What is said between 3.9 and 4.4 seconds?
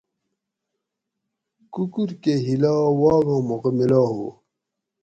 ہُو